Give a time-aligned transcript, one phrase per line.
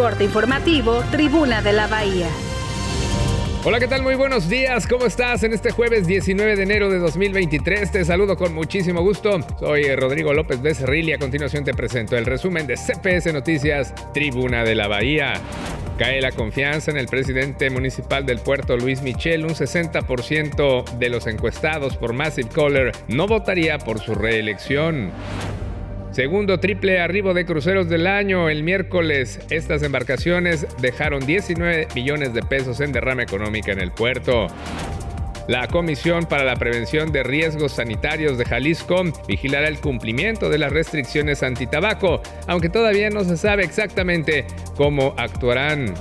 [0.00, 2.26] Corte informativo, Tribuna de la Bahía.
[3.64, 4.02] Hola, ¿qué tal?
[4.02, 4.86] Muy buenos días.
[4.86, 7.92] ¿Cómo estás en este jueves 19 de enero de 2023?
[7.92, 9.38] Te saludo con muchísimo gusto.
[9.58, 14.64] Soy Rodrigo López Becerril y a continuación te presento el resumen de CPS Noticias, Tribuna
[14.64, 15.34] de la Bahía.
[15.98, 19.44] Cae la confianza en el presidente municipal del puerto, Luis Michel.
[19.44, 25.10] Un 60% de los encuestados por Massive Caller no votaría por su reelección.
[26.12, 28.48] Segundo triple arribo de cruceros del año.
[28.48, 34.48] El miércoles estas embarcaciones dejaron 19 millones de pesos en derrama económica en el puerto.
[35.46, 40.72] La Comisión para la Prevención de Riesgos Sanitarios de Jalisco vigilará el cumplimiento de las
[40.72, 44.46] restricciones antitabaco, aunque todavía no se sabe exactamente
[44.76, 45.94] cómo actuarán.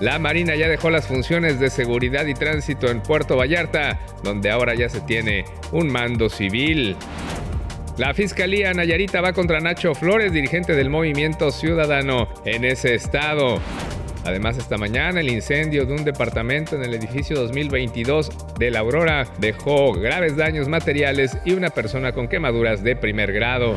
[0.00, 4.74] La Marina ya dejó las funciones de seguridad y tránsito en Puerto Vallarta, donde ahora
[4.74, 6.96] ya se tiene un mando civil.
[7.96, 13.60] La Fiscalía Nayarita va contra Nacho Flores, dirigente del Movimiento Ciudadano en ese estado.
[14.24, 19.28] Además, esta mañana el incendio de un departamento en el edificio 2022 de La Aurora
[19.38, 23.76] dejó graves daños materiales y una persona con quemaduras de primer grado.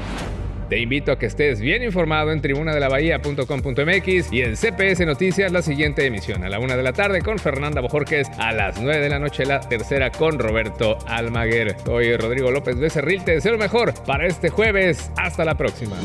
[0.69, 6.05] Te invito a que estés bien informado en tribunadelabahía.com.mx y en CPS Noticias la siguiente
[6.05, 9.19] emisión a la una de la tarde con Fernanda Bojorquez, a las 9 de la
[9.19, 11.77] noche la tercera con Roberto Almaguer.
[11.85, 15.09] Soy Rodrigo López Becerril, te deseo lo mejor para este jueves.
[15.15, 15.95] Hasta la próxima.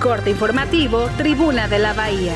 [0.00, 2.34] Corte informativo, Tribuna de la Bahía.